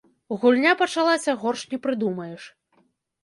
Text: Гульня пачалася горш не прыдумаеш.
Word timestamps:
Гульня 0.43 0.71
пачалася 0.79 1.35
горш 1.43 1.65
не 1.73 1.79
прыдумаеш. 1.83 2.47